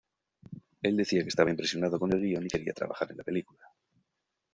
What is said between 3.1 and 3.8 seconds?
en la película.